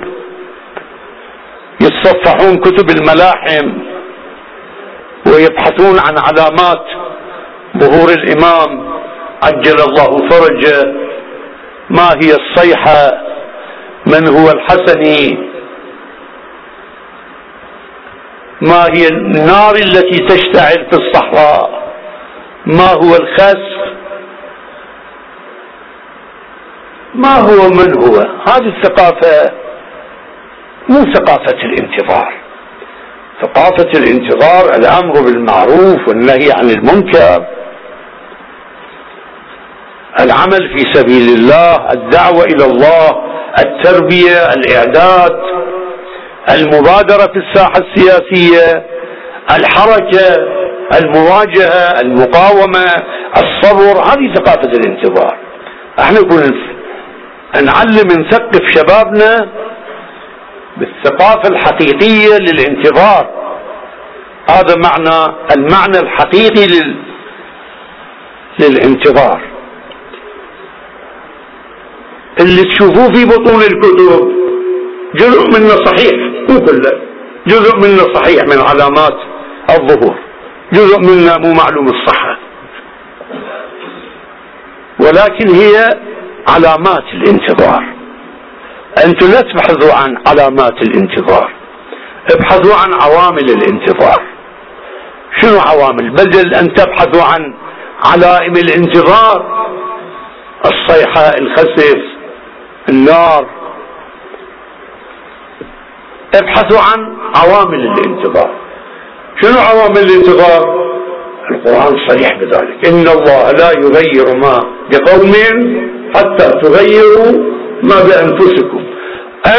[1.81, 3.77] يتصفحون كتب الملاحم
[5.27, 6.85] ويبحثون عن علامات
[7.77, 8.91] ظهور الإمام
[9.43, 10.93] عجل الله فرجه
[11.97, 13.11] ما هي الصيحة؟
[14.05, 15.37] من هو الحسني
[18.61, 21.81] ما هي النار التي تشتعل في الصحراء؟
[22.65, 23.81] ما هو الخسف؟
[27.15, 28.15] ما هو من هو؟
[28.47, 29.51] هذه الثقافة
[30.89, 32.33] مو ثقافة الانتظار.
[33.41, 37.45] ثقافة الانتظار الأمر بالمعروف والنهي عن المنكر.
[40.19, 43.09] العمل في سبيل الله الدعوة إلى الله
[43.59, 45.31] التربية الإعداد
[46.49, 48.85] المبادرة في الساحة السياسية
[49.55, 50.45] الحركة
[51.01, 52.85] المواجهة المقاومة
[53.37, 55.37] الصبر هذه ثقافة الانتظار.
[55.99, 56.41] إحنا نقول
[57.55, 59.47] نعلم نثقف شبابنا
[60.77, 63.29] بالثقافة الحقيقية للانتظار.
[64.49, 66.95] هذا معنى المعنى الحقيقي لل...
[68.59, 69.41] للانتظار.
[72.39, 74.31] اللي تشوفوه في بطون الكتب
[75.15, 76.13] جزء منه صحيح
[76.49, 76.91] مو كله.
[77.47, 79.17] جزء منه صحيح من علامات
[79.69, 80.15] الظهور.
[80.73, 82.37] جزء منه مو معلوم الصحة.
[84.99, 85.89] ولكن هي
[86.47, 87.83] علامات الانتظار.
[89.05, 91.51] أنتم لا تبحثوا عن علامات الانتظار.
[92.31, 94.21] ابحثوا عن عوامل الانتظار.
[95.41, 97.53] شنو عوامل؟ بدل أن تبحثوا عن
[98.05, 99.67] علائم الانتظار
[100.65, 101.97] الصيحة الخسف
[102.89, 103.45] النار.
[106.35, 108.49] ابحثوا عن عوامل الانتظار.
[109.41, 110.81] شنو عوامل الانتظار؟
[111.51, 112.87] القرآن صريح بذلك.
[112.87, 114.59] إن الله لا يغير ما
[114.91, 115.33] بقوم
[116.15, 117.31] حتى تغيروا
[117.83, 118.83] ما بأنفسكم.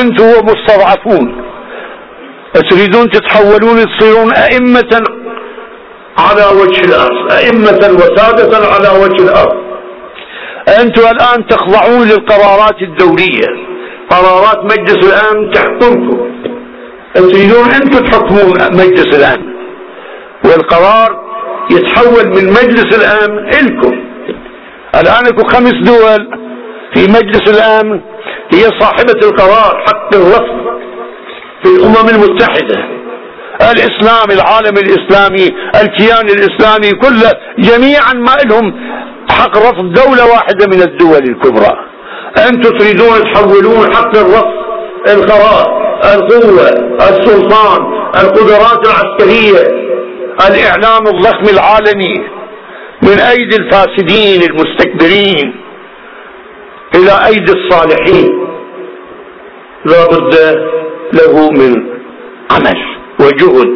[0.01, 1.43] أنتم مستضعفون
[2.71, 5.03] تريدون تتحولون تصيرون أئمة
[6.19, 7.33] على وجه الأرض.
[7.33, 9.72] أئمة وسادة على وجه الأرض.
[10.69, 13.49] أنتم الآن تخضعون للقرارات الدولية
[14.11, 16.33] قرارات مجلس الأمن تحكمكم
[17.15, 19.53] تريدون أنتم تحكمون مجلس الأمن.
[20.45, 21.23] والقرار
[21.71, 24.05] يتحول من مجلس الأمن إلكم.
[24.95, 26.29] الآن أكو خمس دول
[26.95, 28.01] في مجلس الأمن
[28.55, 30.81] هي صاحبة القرار حق الرفض
[31.63, 32.85] في الأمم المتحدة.
[33.61, 35.49] الإسلام العالم الإسلامي
[35.83, 38.75] الكيان الإسلامي كله جميعا ما لهم
[39.33, 41.77] حق رفض دولة واحدة من الدول الكبرى.
[42.49, 44.53] أنتم تريدون تحولون حق الرفض
[45.09, 45.83] القرار
[46.15, 46.69] القوة
[47.11, 47.81] السلطان
[48.15, 49.83] القدرات العسكرية
[50.49, 52.15] الإعلام الضخم العالمي
[53.03, 55.55] من أيدي الفاسدين المستكبرين
[56.95, 58.47] إلى أيدي الصالحين.
[59.85, 60.35] لا بد
[61.13, 61.87] له من
[62.51, 62.79] عمل
[63.21, 63.73] وجهد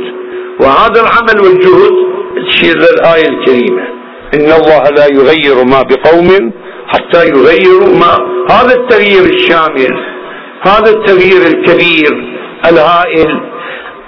[0.61, 1.93] وهذا العمل والجهد
[2.49, 3.96] تشير للآية الكريمة.
[4.35, 6.53] إن الله لا يغير ما بقوم
[6.89, 8.19] حتى يغيروا ما.
[8.51, 10.07] هذا التغيير الشامل
[10.63, 13.41] هذا التغيير الكبير الهائل.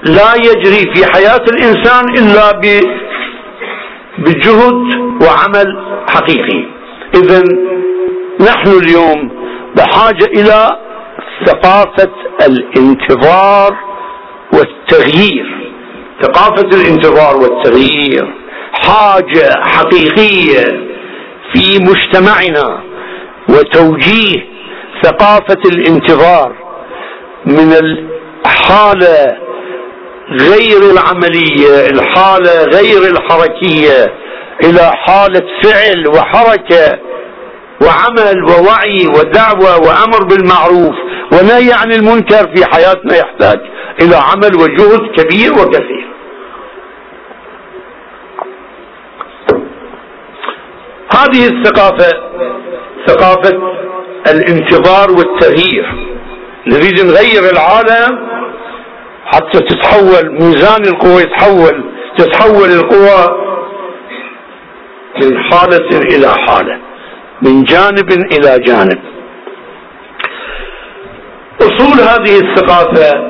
[0.02, 2.60] لا يجري في حياة الإنسان إلا
[4.18, 4.82] بجهد
[5.22, 5.68] وعمل
[6.08, 6.64] حقيقي.
[7.14, 7.42] اذا
[8.40, 9.30] نحن اليوم
[9.76, 10.76] بحاجة إلى
[11.46, 12.10] ثقافة
[12.46, 13.76] الانتظار
[14.52, 15.72] والتغيير.
[16.22, 18.34] ثقافة الانتظار والتغيير.
[18.72, 20.64] حاجة حقيقية
[21.52, 22.82] في مجتمعنا
[23.48, 24.46] وتوجيه
[25.02, 26.52] ثقافة الانتظار
[27.46, 29.36] من الحالة
[30.30, 34.12] غير العملية الحالة غير الحركية
[34.64, 36.98] إلى حالة فعل وحركة
[37.82, 40.94] وعمل ووعي ودعوة وأمر بالمعروف.
[41.32, 43.58] ونهي عن المنكر في حياتنا يحتاج
[44.02, 46.08] إلى عمل وجهد كبير وكثير.
[51.12, 52.12] هذه الثقافة
[53.06, 53.58] ثقافة
[54.26, 56.08] الانتظار والتغيير.
[56.66, 58.28] نريد نغير العالم
[59.26, 61.84] حتى تتحول ميزان القوى يتحول
[62.18, 63.48] تتحول القوى
[65.22, 66.78] من حالة إلى حالة
[67.42, 68.98] من جانب إلى جانب.
[71.60, 73.28] أصول هذه الثقافة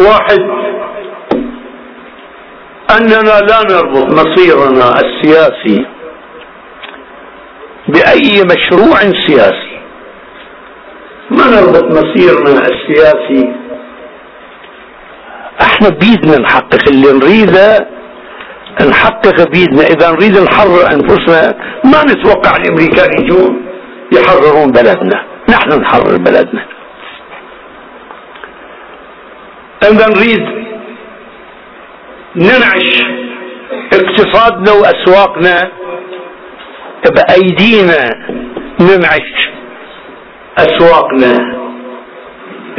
[0.00, 0.40] واحد
[2.96, 5.86] أننا لا نربط مصيرنا السياسي
[7.88, 9.78] بأي مشروع سياسي.
[11.30, 13.52] ما نربط مصيرنا السياسي؟
[15.60, 17.88] إحنا بيدنا نحقق اللي نريده
[18.90, 19.82] نحقق بيدنا.
[19.86, 23.66] إذا نريد نحرر أنفسنا ما نتوقع الأمريكان يجون
[24.12, 25.24] يحررون بلدنا.
[25.48, 26.66] نحن نحرر بلدنا.
[29.82, 30.63] إذا نريد
[32.36, 33.02] ننعش.
[33.92, 35.70] اقتصادنا واسواقنا
[37.16, 38.10] بأيدينا
[38.80, 39.48] ننعش.
[40.58, 41.64] أسواقنا.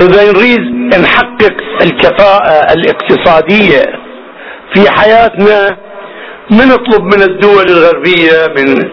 [0.02, 0.62] إذا نريد
[1.02, 3.84] نحقق الكفاءة الاقتصادية
[4.74, 5.78] في حياتنا
[6.52, 8.90] نطلب من الدول الغربية من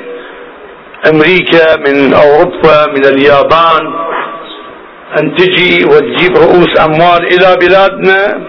[1.10, 3.94] أمريكا من أوروبا من اليابان
[5.18, 8.40] أن تجي وتجيب رؤوس أموال إلى بلادنا؟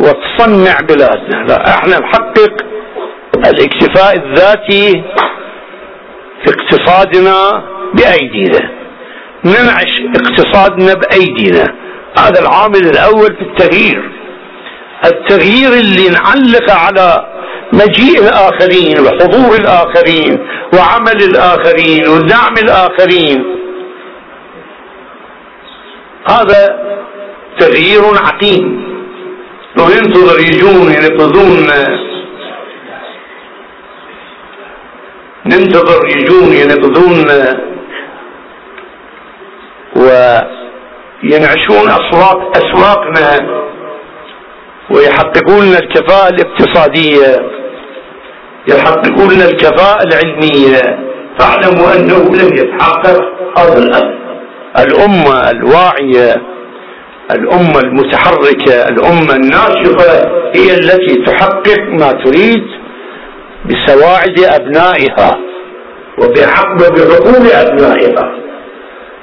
[0.00, 2.52] وتصنع بلادنا لا إحنا نحقق
[3.36, 5.04] الاكتفاء الذاتي
[6.44, 8.70] في اقتصادنا بأيدينا.
[9.44, 11.74] ننعش اقتصادنا بأيدينا.
[12.18, 14.10] هذا العامل الأول في التغيير.
[15.04, 17.26] التغيير اللي نعلق على
[17.72, 23.44] مجيء الآخرين وحضور الآخرين وعمل الآخرين ودعم الآخرين.
[26.30, 26.78] هذا
[27.58, 28.88] تغيير عقيم.
[29.86, 31.68] وينتظر يجون ينقذون
[35.46, 37.28] ننتظر يجون ينقذون
[39.96, 43.58] وينعشون أسواق أسواقنا.
[44.90, 47.42] ويحققون لنا الكفاءة الاقتصادية.
[48.68, 50.82] يحققون لنا الكفاءة العلمية.
[51.38, 53.20] فاعلموا أنه لم يتحقق
[53.58, 54.18] هذا الأمر
[54.78, 56.57] الأمة الواعية.
[57.30, 62.64] الأمة المتحركة الأمة الناشطة هي التي تحقق ما تريد
[63.64, 65.38] بسواعد أبنائها
[66.18, 68.34] وبعقول أبنائها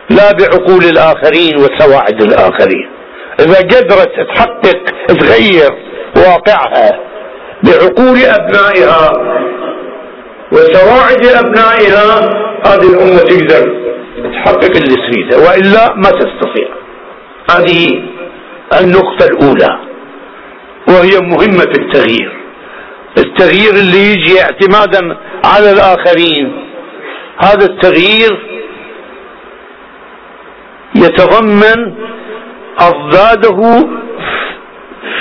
[0.09, 2.89] لا بعقول الآخرين وسواعد الآخرين.
[3.39, 5.71] إذا قدرت تحقق تغير
[6.15, 6.99] واقعها
[7.63, 9.11] بعقول أبنائها
[10.51, 12.19] وسواعد أبنائها
[12.65, 13.75] هذه الأمة تقدر
[14.33, 16.67] تحقق اللي تريده وإلا ما تستطيع.
[17.51, 18.03] هذه
[18.81, 19.79] النقطة الأولى
[20.87, 22.33] وهي مهمة التغيير.
[23.17, 26.65] التغيير اللي يجي اعتمادا على الآخرين.
[27.37, 28.61] هذا التغيير
[30.95, 31.95] يتضمن
[32.79, 33.87] أضداده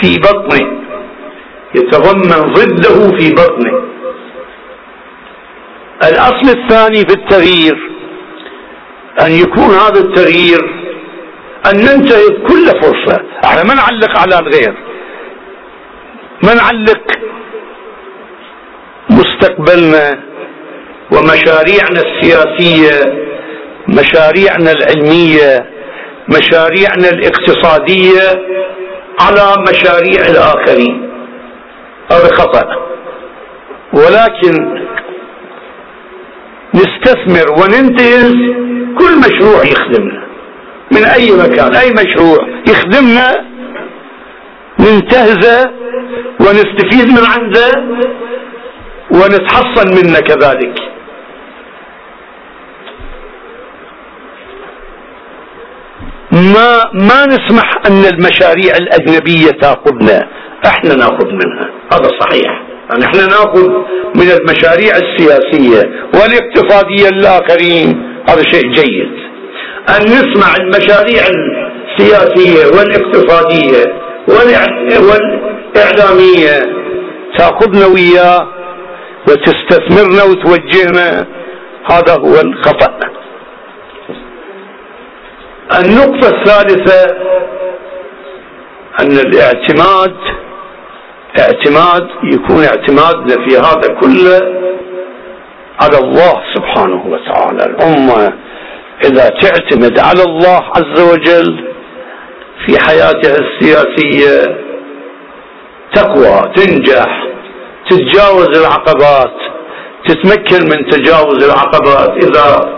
[0.00, 0.80] في بطنه
[1.74, 3.84] يتضمن ضده في بطنه.
[6.08, 7.90] الأصل الثاني في التغيير
[9.20, 10.84] أن يكون هذا التغيير
[11.66, 13.22] أن ننتهز كل فرصة.
[13.44, 14.74] إحنا ما نعلق على الغير؟
[16.42, 17.02] ما نعلق
[19.10, 20.22] مستقبلنا
[21.12, 23.24] ومشاريعنا السياسية
[23.88, 25.70] مشاريعنا العلمية
[26.28, 28.42] مشاريعنا الاقتصادية
[29.20, 31.10] على مشاريع الآخرين.
[32.12, 32.64] هذا خطأ.
[33.92, 34.84] ولكن
[36.74, 38.34] نستثمر وننتهز
[38.98, 40.23] كل مشروع يخدمنا.
[40.93, 43.45] من أي مكان أي مشروع يخدمنا
[44.80, 45.70] ننتهزه
[46.41, 47.70] ونستفيد من عنده
[49.11, 50.74] ونتحصن منه كذلك.
[56.32, 60.28] ما ما نسمح أن المشاريع الأجنبية تأخذنا
[60.66, 61.70] إحنا نأخذ منها.
[61.93, 62.62] هذا صحيح.
[62.91, 63.68] يعني إحنا نأخذ
[64.14, 68.03] من المشاريع السياسية والاقتصادية الآخرين.
[68.28, 69.34] هذا شيء جيد.
[69.89, 73.85] أن نسمع المشاريع السياسية والاقتصادية
[75.76, 76.57] والإعلامية.
[77.39, 78.49] تأخذنا وياه
[79.28, 81.26] وتستثمرنا وتوجهنا.
[81.91, 83.01] هذا هو الخطأ.
[85.78, 87.16] النقطة الثالثة
[89.01, 90.14] أن الاعتماد
[91.39, 94.41] اعتماد يكون اعتمادنا في هذا كله
[95.80, 98.32] على الله سبحانه وتعالى الأمة.
[99.05, 101.64] إذا تعتمد على الله عز وجل
[102.66, 104.57] في حياتها السياسية
[105.94, 107.24] تقوى تنجح
[107.90, 109.34] تتجاوز العقبات
[110.09, 112.74] تتمكن من تجاوز العقبات إذا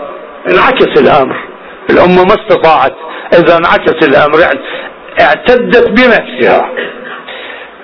[0.51, 1.35] انعكس الأمر.
[1.89, 2.93] الأمة ما استطاعت.
[3.33, 4.39] إذا انعكس الأمر
[5.21, 6.71] اعتدت بنفسها.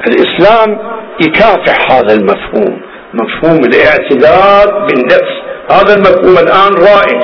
[0.07, 0.77] الإسلام
[1.21, 2.81] يكافح هذا المفهوم
[3.13, 5.33] مفهوم الاعتداد بالنفس.
[5.71, 7.23] هذا المفهوم الآن رائج.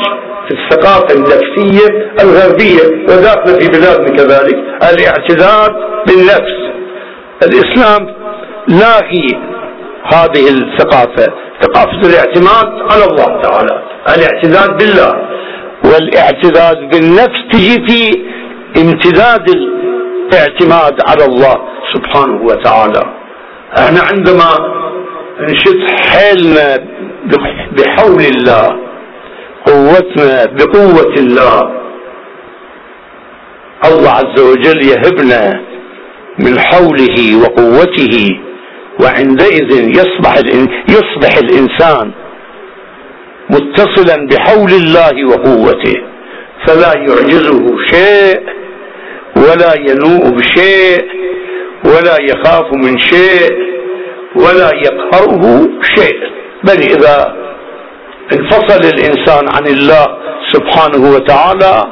[0.49, 1.87] في الثقافة النفسية
[2.21, 4.55] الغربية وداخل في بلادنا كذلك
[4.93, 5.75] الاعتداد
[6.07, 6.55] بالنفس.
[7.43, 8.15] الإسلام
[8.67, 9.27] لاغي
[10.13, 11.33] هذه الثقافة.
[11.61, 13.81] ثقافة الاعتماد على الله تعالى
[14.15, 15.15] الاعتداد بالله.
[15.83, 18.23] والاعتداد بالنفس تجي في
[18.81, 21.55] امتداد الاعتماد على الله
[21.93, 23.03] سبحانه وتعالى.
[23.77, 24.49] إحنا عندما
[25.41, 26.83] نشد حيلنا
[27.71, 28.88] بحول الله
[29.69, 31.59] قوتنا بقوة الله.
[33.85, 35.61] الله عز وجل يهبنا
[36.39, 38.15] من حوله وقوته
[39.01, 40.33] وعندئذ يصبح
[40.89, 42.11] يصبح الإنسان
[43.49, 45.95] متصلا بحول الله وقوته.
[46.67, 48.39] فلا يعجزه شيء
[49.35, 51.01] ولا ينوء بشيء
[51.85, 53.51] ولا يخاف من شيء
[54.35, 56.19] ولا يقهره شيء.
[56.63, 57.35] بل إذا
[58.33, 60.07] انفصل الإنسان عن الله
[60.53, 61.87] سبحانه وتعالى.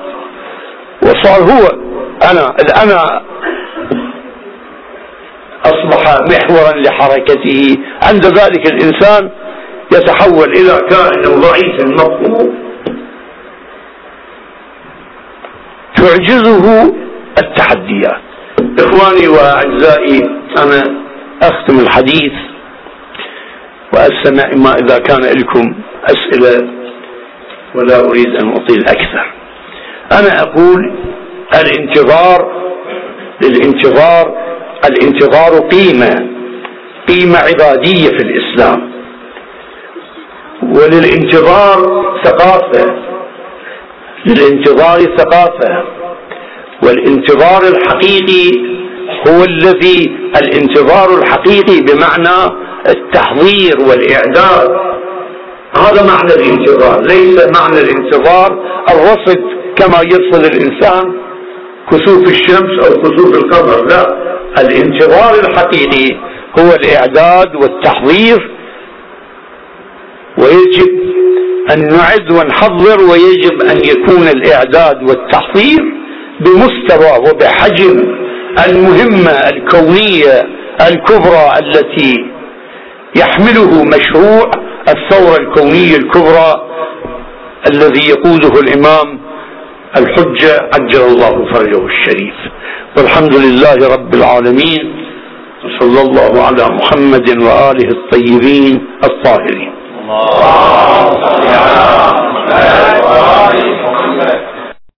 [1.04, 1.68] وصار هو
[2.32, 3.22] أنا الأنا
[5.66, 7.78] أصبح محورا لحركته.
[8.04, 9.30] عند ذلك الإنسان
[9.92, 12.54] يتحول إلى كائن ضعيف مطلوب
[15.96, 16.94] تعجزه
[17.38, 18.22] التحديات.
[18.80, 20.84] إخواني وأعزائي أنا
[21.44, 22.34] أختم الحديث
[23.94, 25.74] وأستمع ما إذا كان لكم
[26.08, 26.68] أسئلة
[27.76, 29.34] ولا أريد أن أطيل أكثر.
[30.12, 30.94] أنا أقول
[31.62, 32.52] الانتظار
[33.42, 34.38] للانتظار
[34.86, 36.30] الانتظار قيمة
[37.08, 38.92] قيمة عبادية في الإسلام.
[40.64, 42.96] وللانتظار ثقافة
[44.26, 45.84] للانتظار ثقافة.
[46.84, 48.78] والانتظار الحقيقي
[49.28, 52.54] هو الذي الانتظار الحقيقي بمعنى
[52.88, 54.97] التحضير والإعداد.
[55.78, 58.60] هذا معنى الانتظار ليس معنى الانتظار
[58.90, 59.40] الرصد
[59.76, 61.14] كما يرصد الإنسان
[61.92, 64.28] كسوف الشمس أو كسوف القمر لا
[64.62, 66.18] الانتظار الحقيقي
[66.60, 68.52] هو الإعداد والتحضير
[70.38, 70.90] ويجب
[71.72, 75.80] أن نعد ونحضر ويجب أن يكون الإعداد والتحضير
[76.40, 78.16] بمستوى وبحجم
[78.68, 80.48] المهمة الكونية
[80.88, 82.14] الكبرى التي
[83.16, 84.52] يحمله مشروع
[84.88, 86.52] الثورة الكونية الكبرى
[87.72, 89.20] الذي يقوده الإمام
[89.98, 92.36] الحجة عجل الله فرجه الشريف.
[92.98, 94.96] والحمد لله رب العالمين
[95.66, 99.72] وصلى الله على محمد وآله الطيبين الطاهرين.
[100.10, 101.38] الله